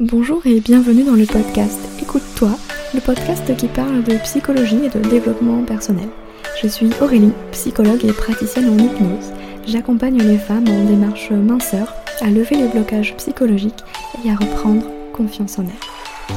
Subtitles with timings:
[0.00, 2.50] Bonjour et bienvenue dans le podcast Écoute-toi,
[2.94, 6.08] le podcast qui parle de psychologie et de développement personnel.
[6.60, 9.32] Je suis Aurélie, psychologue et praticienne en hypnose.
[9.64, 13.84] J'accompagne les femmes en démarche minceur à lever les blocages psychologiques
[14.24, 16.34] et à reprendre confiance en elles.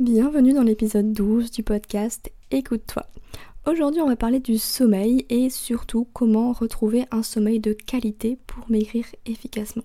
[0.00, 3.06] Bienvenue dans l'épisode 12 du podcast Écoute-toi.
[3.66, 8.70] Aujourd'hui, on va parler du sommeil et surtout comment retrouver un sommeil de qualité pour
[8.70, 9.84] maigrir efficacement.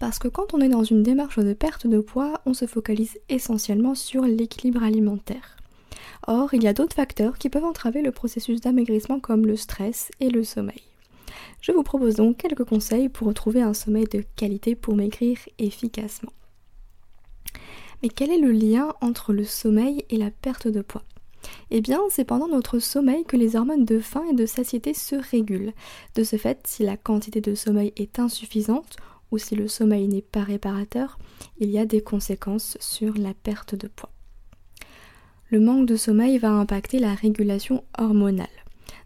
[0.00, 3.18] Parce que quand on est dans une démarche de perte de poids, on se focalise
[3.28, 5.56] essentiellement sur l'équilibre alimentaire.
[6.26, 10.10] Or, il y a d'autres facteurs qui peuvent entraver le processus d'amaigrissement comme le stress
[10.18, 10.82] et le sommeil.
[11.60, 16.32] Je vous propose donc quelques conseils pour retrouver un sommeil de qualité pour maigrir efficacement.
[18.02, 21.04] Mais quel est le lien entre le sommeil et la perte de poids?
[21.70, 25.16] Eh bien, c'est pendant notre sommeil que les hormones de faim et de satiété se
[25.16, 25.72] régulent.
[26.14, 28.96] De ce fait, si la quantité de sommeil est insuffisante
[29.30, 31.18] ou si le sommeil n'est pas réparateur,
[31.58, 34.10] il y a des conséquences sur la perte de poids.
[35.50, 38.46] Le manque de sommeil va impacter la régulation hormonale.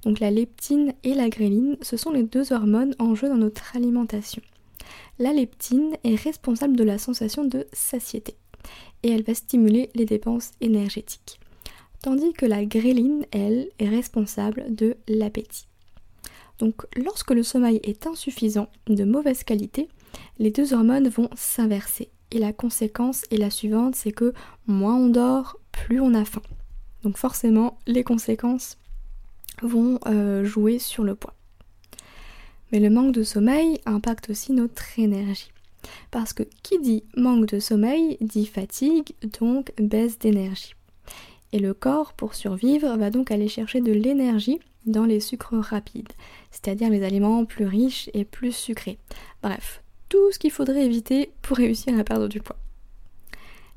[0.03, 3.77] Donc la leptine et la gréline, ce sont les deux hormones en jeu dans notre
[3.77, 4.43] alimentation.
[5.19, 8.37] La leptine est responsable de la sensation de satiété
[9.03, 11.41] et elle va stimuler les dépenses énergétiques
[12.03, 15.67] tandis que la gréline, elle, est responsable de l'appétit.
[16.59, 19.89] Donc lorsque le sommeil est insuffisant, de mauvaise qualité,
[20.39, 22.11] les deux hormones vont s'inverser.
[22.31, 24.33] Et la conséquence est la suivante, c'est que
[24.67, 26.43] moins on dort, plus on a faim.
[27.03, 28.79] Donc forcément, les conséquences
[29.63, 31.35] vont euh, jouer sur le poids.
[32.73, 35.53] Mais le manque de sommeil impacte aussi notre énergie.
[36.11, 40.76] Parce que qui dit manque de sommeil dit fatigue, donc baisse d'énergie.
[41.57, 46.13] Et le corps, pour survivre, va donc aller chercher de l'énergie dans les sucres rapides,
[46.51, 48.99] c'est-à-dire les aliments plus riches et plus sucrés.
[49.43, 52.59] Bref, tout ce qu'il faudrait éviter pour réussir à perdre du poids.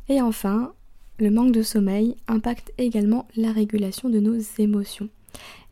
[0.09, 0.73] Et enfin,
[1.19, 5.07] le manque de sommeil impacte également la régulation de nos émotions.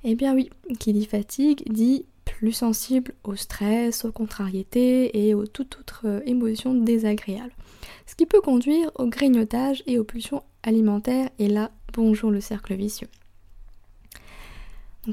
[0.05, 5.45] Eh bien oui, qui dit fatigue dit plus sensible au stress, aux contrariétés et aux
[5.45, 7.51] toutes autres euh, émotions désagréables.
[8.05, 12.75] Ce qui peut conduire au grignotage et aux pulsions alimentaires et là, bonjour le cercle
[12.75, 13.07] vicieux.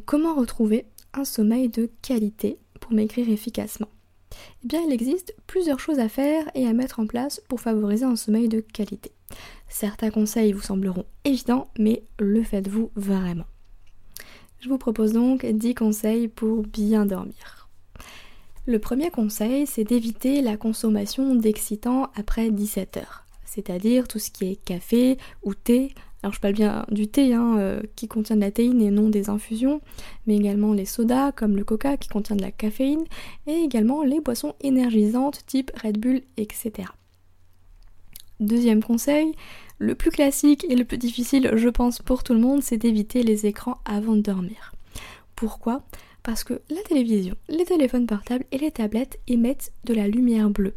[0.05, 0.85] Comment retrouver
[1.15, 3.89] un sommeil de qualité pour maigrir efficacement?
[4.63, 8.05] Eh bien, il existe plusieurs choses à faire et à mettre en place pour favoriser
[8.05, 9.13] un sommeil de qualité.
[9.67, 13.47] Certains conseils vous sembleront évidents, mais le faites-vous vraiment
[14.61, 17.71] Je vous propose donc 10 conseils pour bien dormir.
[18.67, 24.51] Le premier conseil, c'est d'éviter la consommation d'excitants après 17 heures, c'est-à-dire tout ce qui
[24.51, 28.41] est café ou thé, alors je parle bien du thé hein, euh, qui contient de
[28.41, 29.83] la théine et non des infusions,
[30.27, 33.05] mais également les sodas comme le coca qui contient de la caféine,
[33.47, 36.89] et également les boissons énergisantes type Red Bull, etc.
[38.41, 39.35] Deuxième conseil,
[39.79, 43.23] le plus classique et le plus difficile je pense pour tout le monde, c'est d'éviter
[43.23, 44.73] les écrans avant de dormir.
[45.37, 45.83] Pourquoi?
[46.25, 50.75] Parce que la télévision, les téléphones portables et les tablettes émettent de la lumière bleue.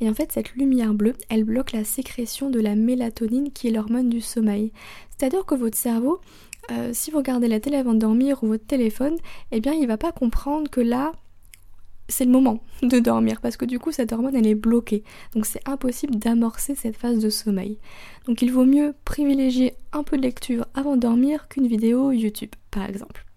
[0.00, 3.70] Et en fait, cette lumière bleue, elle bloque la sécrétion de la mélatonine qui est
[3.70, 4.72] l'hormone du sommeil.
[5.16, 6.20] C'est-à-dire que votre cerveau,
[6.72, 9.16] euh, si vous regardez la télé avant de dormir ou votre téléphone,
[9.52, 11.12] eh bien, il va pas comprendre que là,
[12.08, 15.04] c'est le moment de dormir parce que du coup cette hormone elle est bloquée
[15.34, 17.76] donc c'est impossible d'amorcer cette phase de sommeil
[18.26, 22.52] donc il vaut mieux privilégier un peu de lecture avant de dormir qu'une vidéo YouTube
[22.70, 23.27] par exemple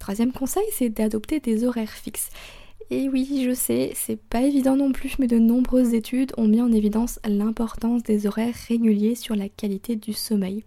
[0.00, 2.30] Troisième conseil, c'est d'adopter des horaires fixes.
[2.92, 6.60] Et oui, je sais, c'est pas évident non plus, mais de nombreuses études ont mis
[6.60, 10.64] en évidence l'importance des horaires réguliers sur la qualité du sommeil.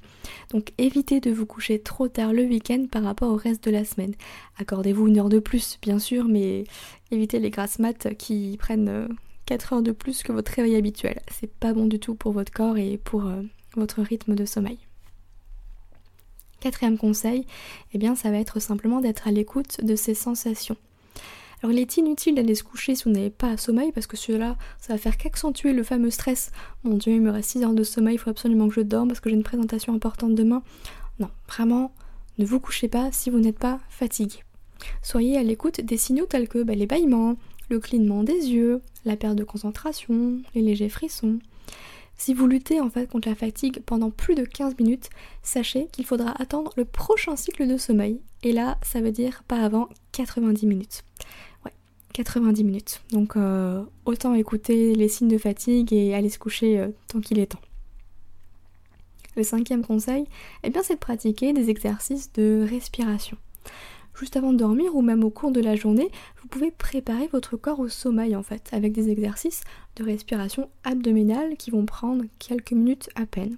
[0.51, 3.83] Donc évitez de vous coucher trop tard le week-end par rapport au reste de la
[3.83, 4.13] semaine.
[4.57, 6.63] Accordez-vous une heure de plus, bien sûr, mais
[7.11, 9.09] évitez les grasses maths qui prennent
[9.47, 11.19] 4 euh, heures de plus que votre réveil habituel.
[11.29, 13.41] C'est pas bon du tout pour votre corps et pour euh,
[13.75, 14.77] votre rythme de sommeil.
[16.63, 17.45] Quatrième conseil,
[17.93, 20.77] eh bien ça va être simplement d'être à l'écoute de ses sensations.
[21.61, 24.15] Alors il est inutile d'aller se coucher si vous n'avez pas à sommeil parce que
[24.15, 26.53] cela, ça va faire qu'accentuer le fameux stress.
[26.85, 29.09] Mon dieu, il me reste 6 heures de sommeil, il faut absolument que je dorme
[29.09, 30.63] parce que j'ai une présentation importante demain.
[31.19, 31.93] Non, vraiment,
[32.37, 34.37] ne vous couchez pas si vous n'êtes pas fatigué.
[35.01, 37.35] Soyez à l'écoute des signaux tels que bah, les bâillements,
[37.69, 41.39] le clignement des yeux, la perte de concentration, les légers frissons.
[42.17, 45.09] Si vous luttez en fait contre la fatigue pendant plus de 15 minutes,
[45.41, 48.21] sachez qu'il faudra attendre le prochain cycle de sommeil.
[48.43, 51.03] Et là, ça veut dire pas avant 90 minutes.
[51.65, 51.73] Ouais,
[52.13, 53.01] 90 minutes.
[53.11, 57.39] Donc euh, autant écouter les signes de fatigue et aller se coucher euh, tant qu'il
[57.39, 57.61] est temps.
[59.35, 60.25] Le cinquième conseil,
[60.63, 63.37] eh bien, c'est de pratiquer des exercices de respiration.
[64.15, 66.09] Juste avant de dormir ou même au cours de la journée,
[66.41, 69.61] vous pouvez préparer votre corps au sommeil en fait, avec des exercices
[69.95, 73.57] de respiration abdominale qui vont prendre quelques minutes à peine.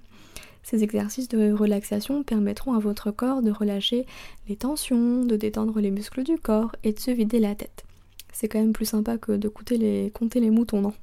[0.63, 4.07] Ces exercices de relaxation permettront à votre corps de relâcher
[4.49, 7.85] les tensions, de détendre les muscles du corps et de se vider la tête.
[8.33, 10.93] C'est quand même plus sympa que de compter les, moutons, non?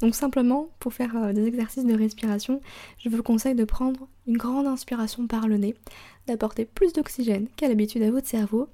[0.00, 2.60] Donc simplement, pour faire euh, des exercices de respiration,
[2.98, 5.74] je vous conseille de prendre une grande inspiration par le nez,
[6.26, 8.68] d'apporter plus d'oxygène qu'à l'habitude à votre cerveau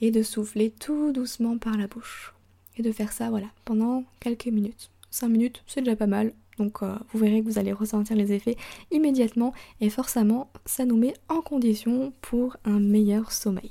[0.00, 2.34] et de souffler tout doucement par la bouche.
[2.76, 4.90] Et de faire ça, voilà, pendant quelques minutes.
[5.10, 6.32] 5 minutes, c'est déjà pas mal.
[6.58, 8.56] Donc euh, vous verrez que vous allez ressentir les effets
[8.90, 13.70] immédiatement et forcément ça nous met en condition pour un meilleur sommeil.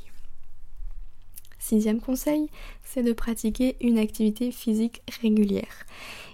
[1.59, 2.49] Sixième conseil,
[2.83, 5.85] c'est de pratiquer une activité physique régulière.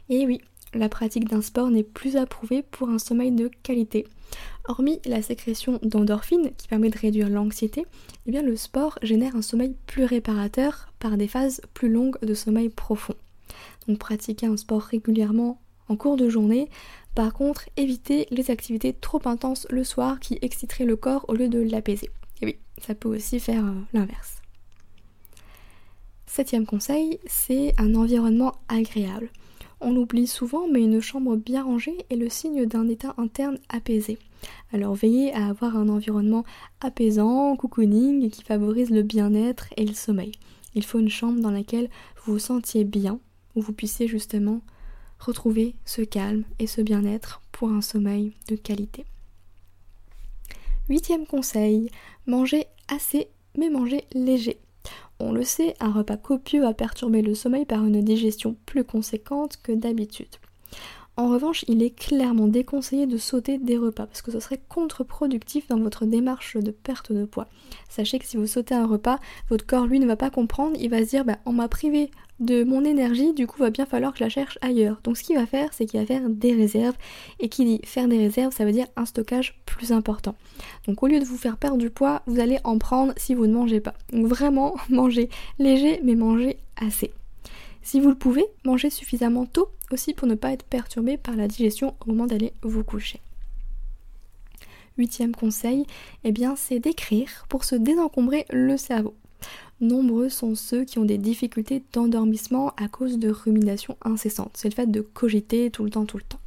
[0.10, 0.42] Et oui,
[0.74, 4.06] la pratique d'un sport n'est plus approuvée pour un sommeil de qualité.
[4.68, 7.86] Hormis la sécrétion d'endorphines qui permet de réduire l'anxiété,
[8.26, 12.34] eh bien le sport génère un sommeil plus réparateur par des phases plus longues de
[12.34, 13.16] sommeil profond.
[13.88, 16.70] Donc pratiquer un sport régulièrement en cours de journée.
[17.14, 21.48] Par contre, évitez les activités trop intenses le soir qui exciteraient le corps au lieu
[21.48, 22.10] de l'apaiser.
[22.42, 24.42] Et oui, ça peut aussi faire euh, l'inverse.
[26.26, 29.30] Septième conseil, c'est un environnement agréable.
[29.82, 34.18] On l'oublie souvent, mais une chambre bien rangée est le signe d'un état interne apaisé.
[34.72, 36.44] Alors veillez à avoir un environnement
[36.82, 40.32] apaisant, cocooning, qui favorise le bien-être et le sommeil.
[40.76, 41.90] Il faut une chambre dans laquelle
[42.24, 43.20] vous vous sentiez bien,
[43.56, 44.62] où vous puissiez justement
[45.20, 49.06] retrouver ce calme et ce bien-être pour un sommeil de qualité.
[50.90, 51.90] Huitième conseil,
[52.28, 54.60] manger assez mais manger léger.
[55.28, 59.58] On le sait, un repas copieux va perturber le sommeil par une digestion plus conséquente
[59.64, 60.28] que d'habitude.
[61.18, 65.68] En revanche, il est clairement déconseillé de sauter des repas parce que ce serait contre-productif
[65.68, 67.48] dans votre démarche de perte de poids.
[67.90, 69.18] Sachez que si vous sautez un repas,
[69.50, 72.12] votre corps lui ne va pas comprendre, il va se dire bah, on m'a privé
[72.40, 75.00] de mon énergie, du coup va bien falloir que je la cherche ailleurs.
[75.04, 76.96] Donc ce qu'il va faire, c'est qu'il va faire des réserves
[77.40, 80.36] et qui dit faire des réserves, ça veut dire un stockage plus important.
[80.88, 83.48] Donc au lieu de vous faire perdre du poids, vous allez en prendre si vous
[83.48, 83.94] ne mangez pas.
[84.12, 85.30] Donc vraiment manger
[85.60, 87.12] léger mais manger assez.
[87.82, 91.48] Si vous le pouvez, mangez suffisamment tôt aussi pour ne pas être perturbé par la
[91.48, 93.22] digestion au moment d'aller vous coucher.
[94.98, 95.86] Huitième conseil,
[96.24, 99.14] eh bien c'est d'écrire pour se désencombrer le cerveau.
[99.82, 104.52] Nombreux sont ceux qui ont des difficultés d'endormissement à cause de ruminations incessantes.
[104.56, 106.40] C'est le fait de cogiter tout le temps, tout le temps.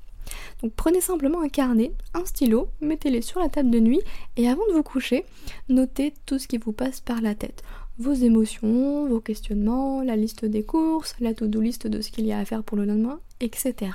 [0.62, 4.00] Donc prenez simplement un carnet, un stylo, mettez-les sur la table de nuit
[4.36, 5.24] et avant de vous coucher,
[5.68, 7.62] notez tout ce qui vous passe par la tête
[7.98, 12.32] vos émotions, vos questionnements, la liste des courses, la to-do list de ce qu'il y
[12.32, 13.92] a à faire pour le lendemain, etc.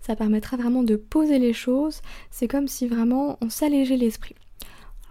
[0.00, 2.00] Ça permettra vraiment de poser les choses,
[2.30, 4.34] c'est comme si vraiment on s'allégeait l'esprit.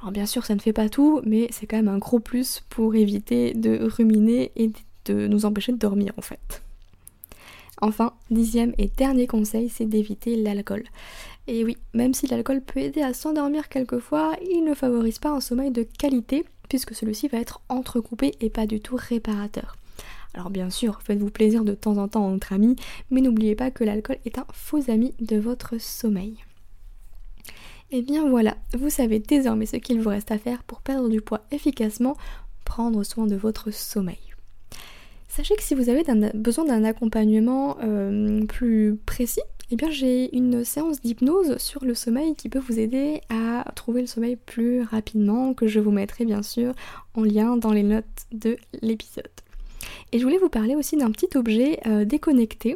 [0.04, 2.62] Alors bien sûr ça ne fait pas tout, mais c'est quand même un gros plus
[2.68, 4.70] pour éviter de ruminer et
[5.06, 6.62] de nous empêcher de dormir en fait.
[7.80, 10.84] Enfin, dixième et dernier conseil, c'est d'éviter l'alcool.
[11.48, 15.40] Et oui, même si l'alcool peut aider à s'endormir quelquefois, il ne favorise pas un
[15.40, 19.78] sommeil de qualité puisque celui-ci va être entrecoupé et pas du tout réparateur.
[20.34, 22.76] Alors bien sûr, faites-vous plaisir de temps en temps entre amis,
[23.10, 26.44] mais n'oubliez pas que l'alcool est un faux ami de votre sommeil.
[27.94, 31.10] Et eh bien voilà, vous savez désormais ce qu'il vous reste à faire pour perdre
[31.10, 32.18] du poids efficacement,
[32.66, 34.18] prendre soin de votre sommeil.
[35.28, 36.04] Sachez que si vous avez
[36.34, 42.34] besoin d'un accompagnement euh, plus précis, eh bien j'ai une séance d'hypnose sur le sommeil
[42.34, 46.42] qui peut vous aider à trouver le sommeil plus rapidement, que je vous mettrai bien
[46.42, 46.74] sûr
[47.14, 49.30] en lien dans les notes de l'épisode.
[50.14, 52.76] Et je voulais vous parler aussi d'un petit objet euh, déconnecté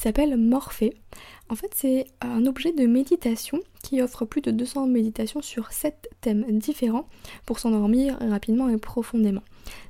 [0.00, 0.94] qui s'appelle Morphée.
[1.50, 6.08] En fait, c'est un objet de méditation qui offre plus de 200 méditations sur 7
[6.22, 7.06] thèmes différents
[7.44, 9.42] pour s'endormir rapidement et profondément.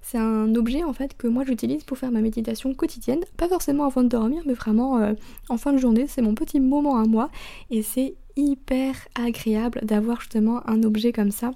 [0.03, 3.85] C'est un objet en fait que moi j'utilise pour faire ma méditation quotidienne, pas forcément
[3.85, 5.13] avant de dormir, mais vraiment euh,
[5.49, 6.07] en fin de journée.
[6.09, 7.31] C'est mon petit moment à moi
[7.71, 11.53] et c'est hyper agréable d'avoir justement un objet comme ça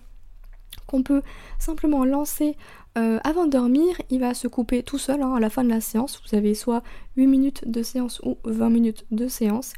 [0.87, 1.23] qu'on peut
[1.59, 2.57] simplement lancer
[2.97, 5.69] euh, avant de dormir, il va se couper tout seul hein, à la fin de
[5.69, 6.23] la séance.
[6.25, 6.83] Vous avez soit
[7.17, 9.73] 8 minutes de séance ou 20 minutes de séance.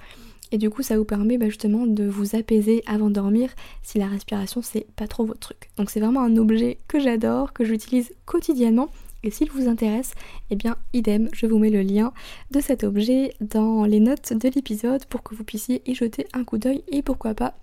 [0.52, 3.50] Et du coup, ça vous permet bah, justement de vous apaiser avant de dormir
[3.82, 5.70] si la respiration c'est pas trop votre truc.
[5.76, 8.88] Donc c'est vraiment un objet que j'adore, que j'utilise quotidiennement.
[9.22, 10.12] Et s'il vous intéresse,
[10.50, 12.12] eh bien idem, je vous mets le lien
[12.52, 16.44] de cet objet dans les notes de l'épisode pour que vous puissiez y jeter un
[16.44, 17.54] coup d'œil et pourquoi pas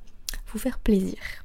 [0.52, 1.43] vous faire plaisir.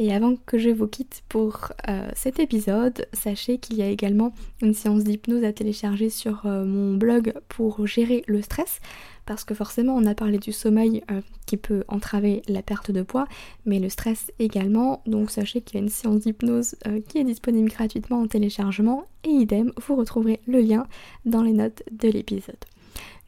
[0.00, 4.32] Et avant que je vous quitte pour euh, cet épisode, sachez qu'il y a également
[4.62, 8.78] une séance d'hypnose à télécharger sur euh, mon blog pour gérer le stress.
[9.26, 13.02] Parce que forcément, on a parlé du sommeil euh, qui peut entraver la perte de
[13.02, 13.26] poids,
[13.66, 15.02] mais le stress également.
[15.06, 16.76] Donc sachez qu'il y a une séance d'hypnose
[17.08, 19.04] qui est disponible gratuitement en téléchargement.
[19.24, 20.86] Et idem, vous retrouverez le lien
[21.26, 22.54] dans les notes de l'épisode.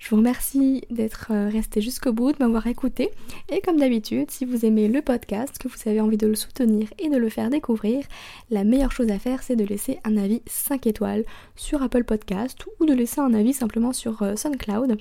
[0.00, 3.11] Je vous remercie d'être euh, resté jusqu'au bout, de m'avoir écouté.
[3.52, 6.88] Et comme d'habitude, si vous aimez le podcast, que vous avez envie de le soutenir
[6.99, 8.07] et de le faire découvrir,
[8.50, 12.64] la meilleure chose à faire, c'est de laisser un avis 5 étoiles sur Apple Podcast
[12.80, 14.97] ou de laisser un avis simplement sur euh, SoundCloud.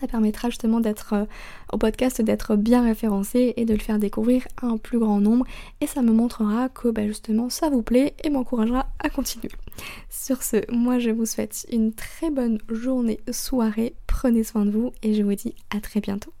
[0.00, 1.24] Ça permettra justement d'être euh,
[1.72, 5.44] au podcast d'être bien référencé et de le faire découvrir à un plus grand nombre
[5.80, 9.50] et ça me montrera que bah, justement ça vous plaît et m'encouragera à continuer.
[10.08, 14.92] Sur ce, moi je vous souhaite une très bonne journée, soirée, prenez soin de vous
[15.02, 16.32] et je vous dis à très bientôt.